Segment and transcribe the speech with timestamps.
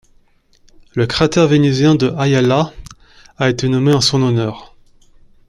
[0.95, 2.73] Le cratère vénusien de Ayala
[3.37, 4.75] a été nommé en son honneur.